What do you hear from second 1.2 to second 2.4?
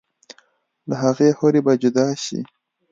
حورې به جدا شي